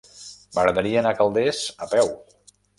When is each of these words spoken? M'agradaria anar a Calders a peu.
M'agradaria 0.55 0.97
anar 1.03 1.13
a 1.15 1.19
Calders 1.21 1.63
a 1.87 1.93
peu. 1.95 2.13